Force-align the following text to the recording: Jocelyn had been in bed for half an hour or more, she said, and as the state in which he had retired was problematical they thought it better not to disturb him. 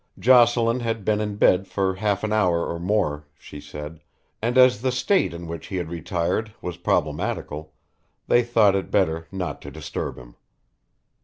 Jocelyn 0.17 0.79
had 0.79 1.05
been 1.05 1.21
in 1.21 1.35
bed 1.35 1.67
for 1.67 1.93
half 1.93 2.23
an 2.23 2.33
hour 2.33 2.65
or 2.65 2.79
more, 2.79 3.27
she 3.37 3.61
said, 3.61 4.01
and 4.41 4.57
as 4.57 4.81
the 4.81 4.91
state 4.91 5.31
in 5.31 5.45
which 5.45 5.67
he 5.67 5.75
had 5.75 5.91
retired 5.91 6.51
was 6.59 6.77
problematical 6.77 7.75
they 8.27 8.41
thought 8.41 8.73
it 8.75 8.89
better 8.89 9.27
not 9.31 9.61
to 9.61 9.69
disturb 9.69 10.17
him. 10.17 10.37